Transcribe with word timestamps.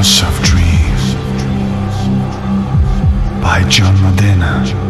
House 0.00 0.22
of 0.22 0.42
Dreams 0.42 1.14
by 3.42 3.62
John 3.68 3.94
Modena. 4.00 4.89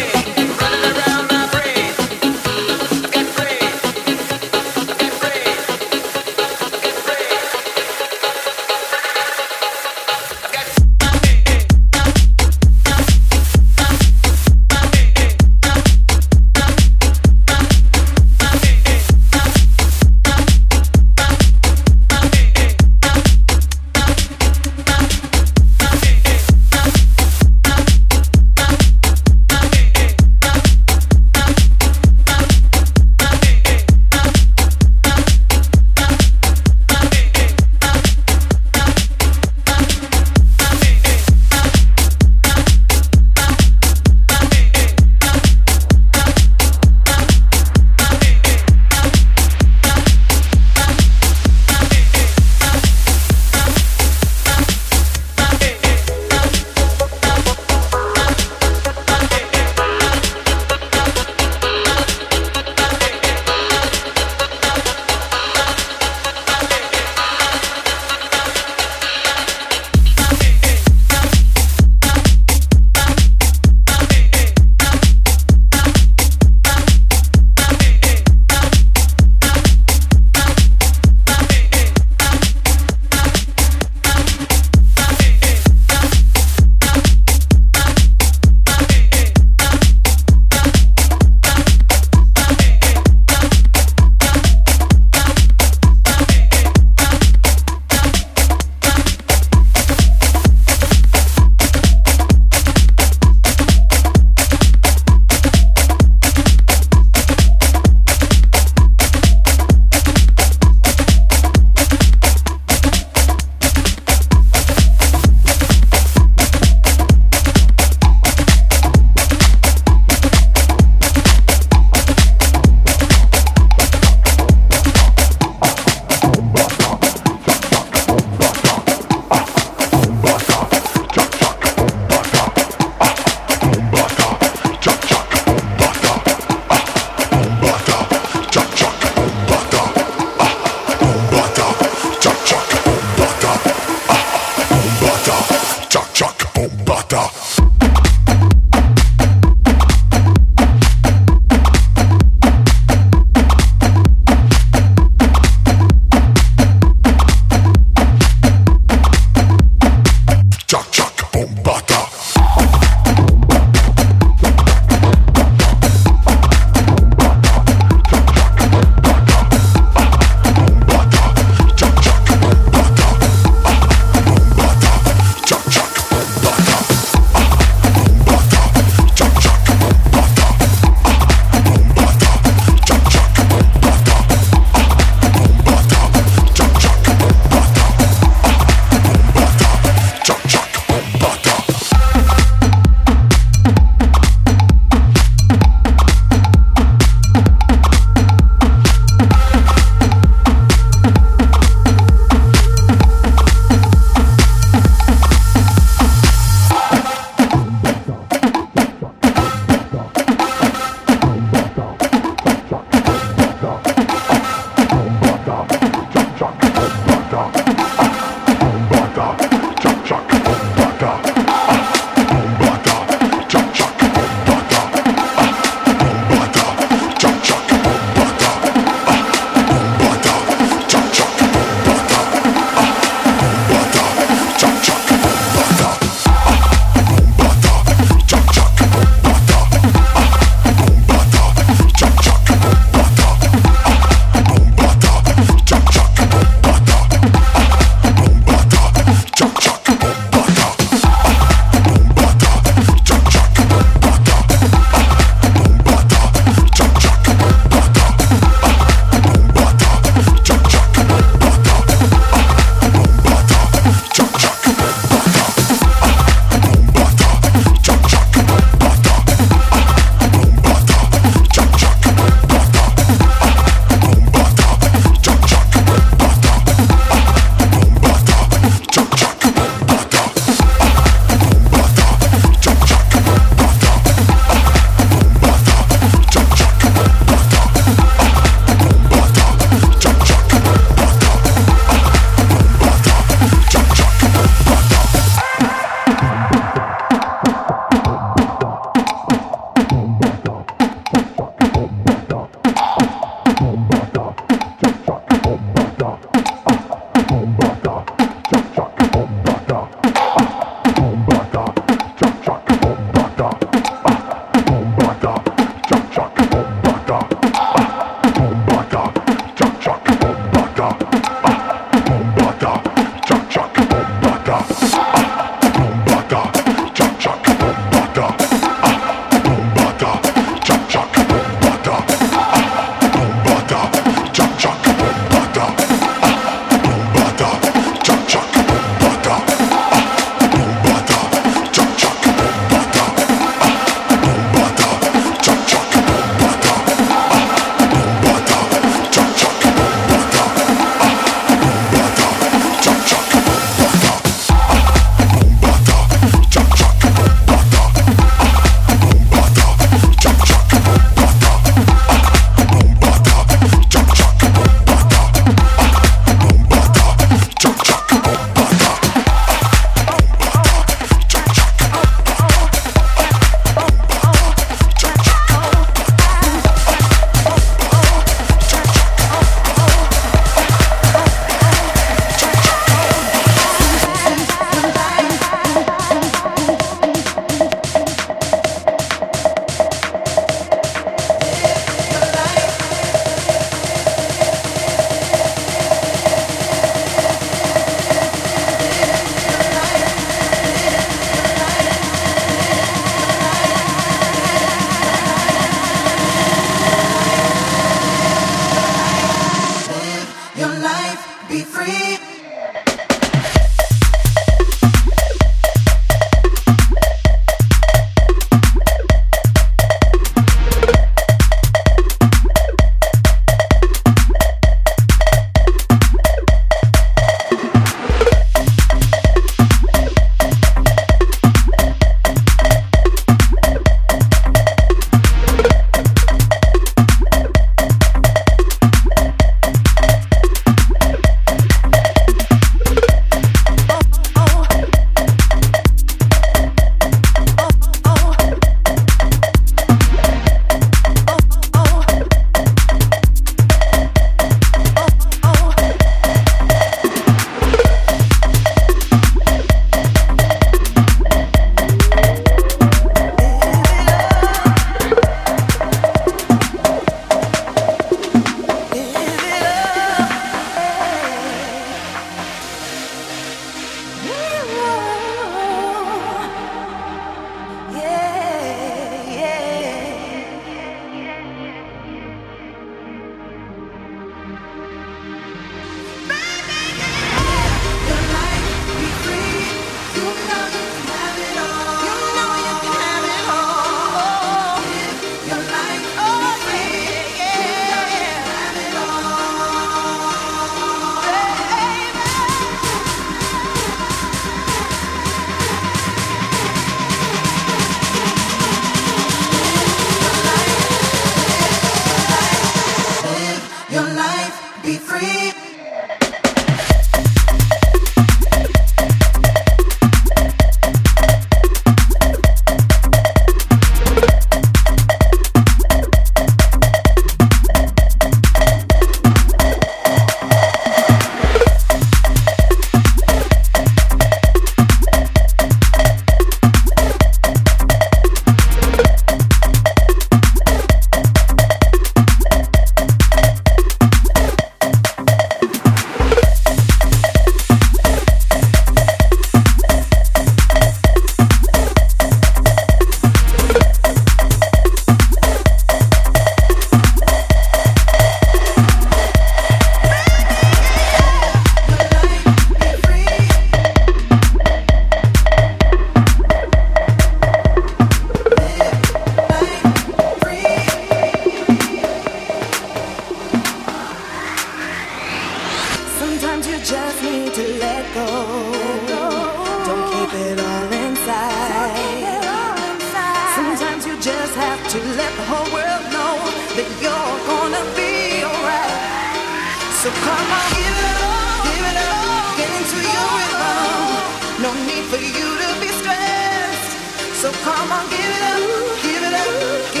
Come 597.73 597.91
on, 597.93 598.09
give 598.09 598.19
it 598.19 598.43
up, 598.51 599.01
give 599.01 599.23
it 599.23 599.33
up. 599.33 599.93
Give 599.93 600.00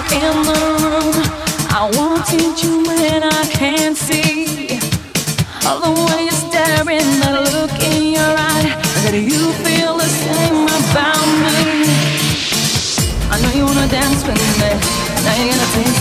are 0.00 0.14
in 0.14 0.36
the 0.48 0.60
room. 0.82 1.16
I 1.68 1.90
you 2.62 2.82
when 2.88 3.22
I 3.22 3.42
can't 3.52 3.96
see. 3.96 4.78
All 5.66 5.80
the 5.80 5.92
way 6.06 6.24
you're 6.24 6.42
staring, 6.48 7.10
the 7.20 7.30
look 7.52 7.74
in 7.84 8.14
your 8.16 8.32
eye. 8.52 8.68
That 9.04 9.14
you 9.14 9.52
feel 9.64 9.98
the 9.98 10.10
same 10.24 10.64
about 10.64 11.28
me. 11.44 11.84
I 13.32 13.36
know 13.42 13.52
you 13.58 13.64
wanna 13.64 13.88
dance 13.88 14.24
with 14.26 14.40
me. 14.60 14.70
Now 15.24 15.34
you're 15.36 15.52
gonna 15.52 15.70
take 15.76 15.99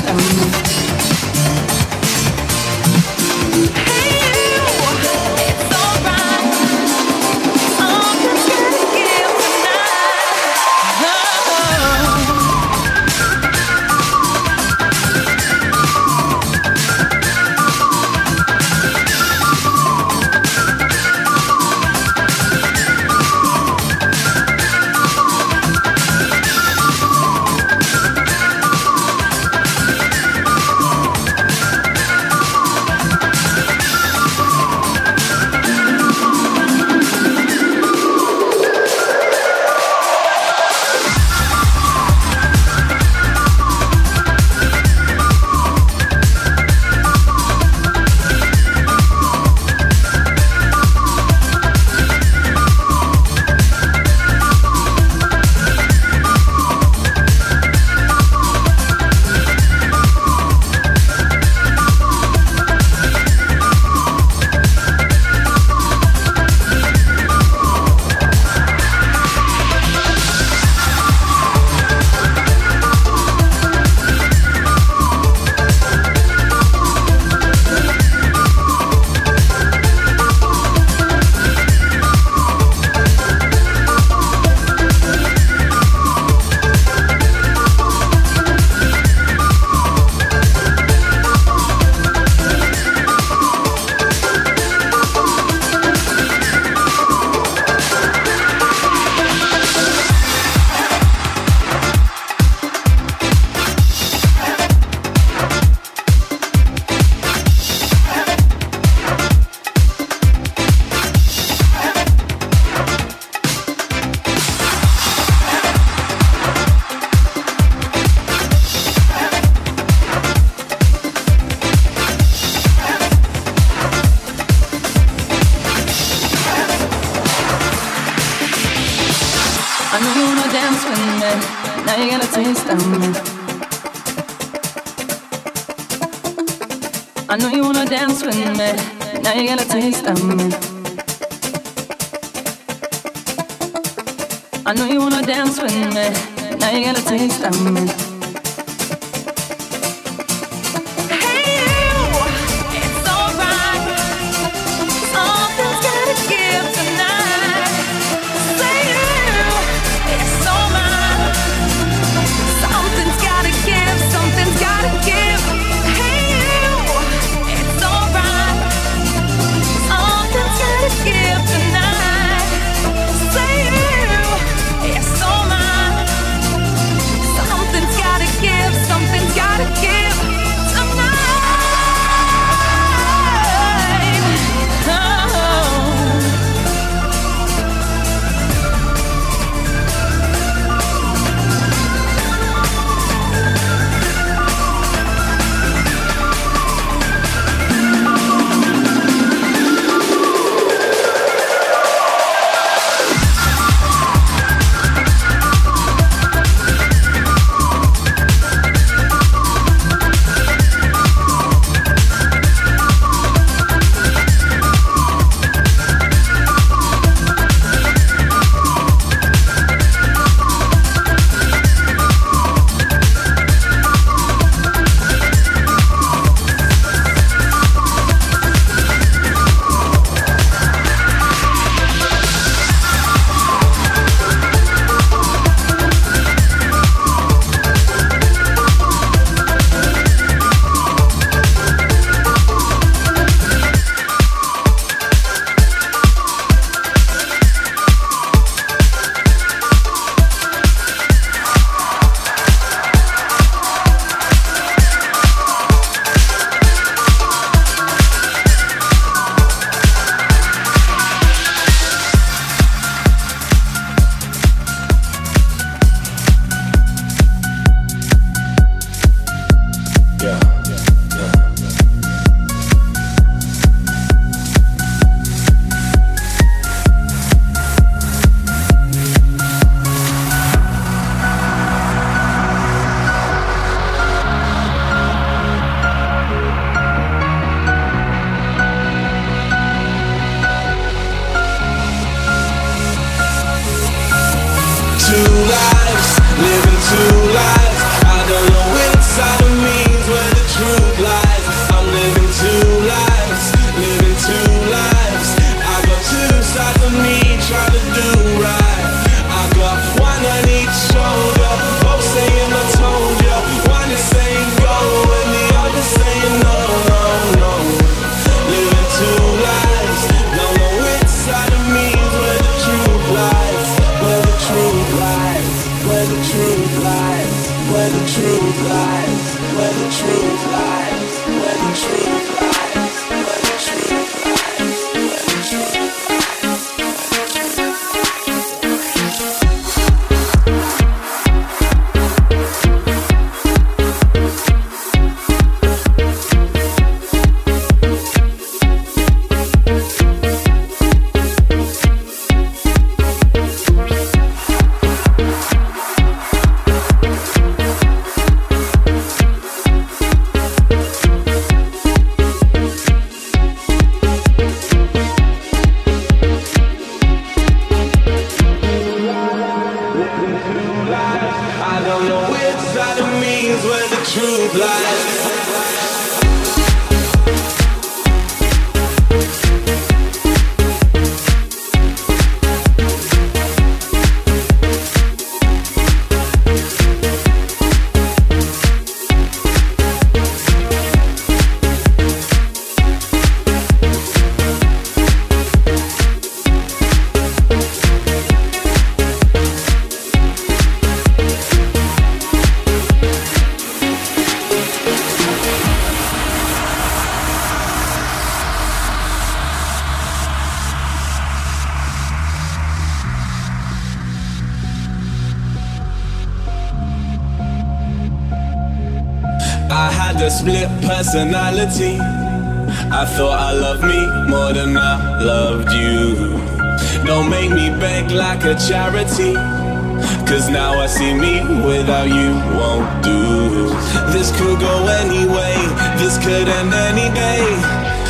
Cause 430.30 430.48
now 430.48 430.78
I 430.78 430.86
see 430.86 431.12
me 431.12 431.42
without 431.66 432.06
you 432.06 432.38
won't 432.54 432.86
do. 433.02 433.74
This 434.14 434.30
could 434.38 434.62
go 434.62 434.76
anyway, 435.02 435.58
this 435.98 436.22
could 436.22 436.46
end 436.46 436.70
any 436.70 437.10
day. 437.18 437.42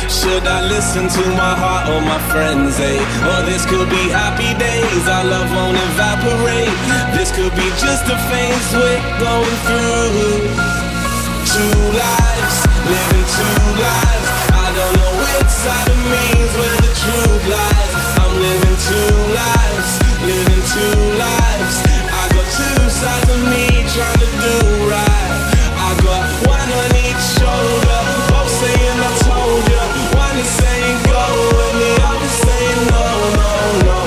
Should 0.04 0.44
I 0.44 0.60
listen 0.68 1.08
to 1.08 1.24
my 1.32 1.56
heart 1.56 1.88
or 1.88 2.04
my 2.04 2.20
friends, 2.28 2.76
eh? 2.76 3.00
Or 3.24 3.40
this 3.48 3.64
could 3.64 3.88
be 3.88 4.04
happy 4.12 4.52
days, 4.60 5.08
our 5.08 5.24
love 5.24 5.48
won't 5.48 5.80
evaporate. 5.80 6.68
This 7.16 7.32
could 7.32 7.56
be 7.56 7.68
just 7.80 8.04
a 8.04 8.18
phase 8.28 8.68
we're 8.76 9.00
going 9.16 9.58
through. 9.64 10.44
Two 11.48 11.80
lives, 12.04 12.56
living 12.84 13.26
two 13.32 13.64
lives. 13.80 14.28
I 14.60 14.68
don't 14.76 14.92
know 14.92 15.12
which 15.24 15.52
side 15.56 15.88
of 15.88 16.00
me's 16.12 16.52
where 16.52 16.78
the 16.84 16.92
truth 17.00 17.44
lies. 17.48 17.92
I'm 18.20 18.34
living 18.44 18.78
two 18.92 19.16
lives, 19.40 19.90
living 20.20 20.62
two 20.68 21.00
lives. 21.16 21.39
Of 23.00 23.32
me 23.48 23.64
trying 23.88 24.20
to 24.20 24.28
do 24.28 24.56
right. 24.84 25.32
I 25.72 25.96
got 26.04 26.20
one 26.44 26.68
on 26.68 26.92
each 27.00 27.24
shoulder, 27.32 28.00
both 28.28 28.52
saying 28.60 29.00
I 29.00 29.08
told. 29.24 29.64
One 30.20 30.36
is 30.36 30.52
saying 30.60 31.00
go, 31.08 31.24
and 31.64 31.80
the 31.80 31.96
other 31.96 32.32
saying 32.44 32.82
no, 32.92 33.08
no, 33.40 33.88
no. 33.88 34.04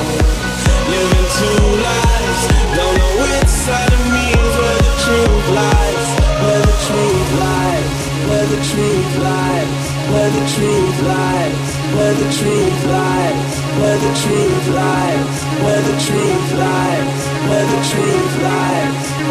Living 0.93 1.29
two 1.41 1.65
lives, 1.81 2.41
don't 2.77 2.93
know 2.93 3.25
which 3.25 3.49
side 3.49 3.89
of 3.89 4.03
me. 4.13 4.29
Where 4.53 4.77
the 4.77 4.93
truth 5.01 5.57
lies, 5.57 6.05
where 8.29 8.45
the 8.45 8.61
truth 8.69 9.09
lies, 9.23 9.81
where 10.13 10.29
the 10.29 10.45
truth 10.45 11.01
lies, 11.01 11.65
where 11.97 12.13
the 12.13 12.29
truth 12.29 12.77
lies, 12.91 13.57
where 13.79 13.97
the 13.97 14.13
truth 14.21 14.67
lies, 14.69 15.33
where 15.63 15.81
the 15.81 15.95
truth 16.05 16.53
lies, 16.53 17.25
where 17.49 17.65
the 17.65 17.81
truth 17.89 18.43
lies, 18.43 18.82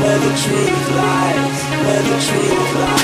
where 0.03 0.19
the 0.19 0.35
truth 0.37 0.91
lies, 0.97 1.59
where 1.85 2.03
the 2.03 2.19
truth 2.27 2.75
lies, 2.75 3.02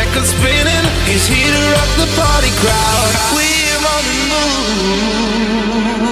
record 0.00 0.26
spinning. 0.26 0.86
He's 1.04 1.26
here 1.26 1.52
to 1.52 1.62
rock 1.76 1.90
the 2.00 2.08
party 2.16 2.52
crowd. 2.62 3.12
We're 3.36 3.84
on 3.94 4.02
the 4.08 4.18
move. 4.32 6.09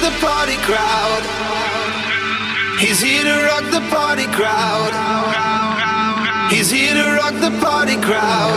the 0.00 0.10
party 0.20 0.56
crowd. 0.68 1.22
He's 2.78 3.00
here 3.00 3.24
to 3.24 3.36
rock 3.46 3.70
the 3.70 3.80
party 3.90 4.26
crowd. 4.26 4.92
He's 6.50 6.70
here 6.70 6.94
to 6.94 7.16
rock 7.16 7.34
the 7.34 7.50
party 7.60 7.96
crowd. 7.96 8.56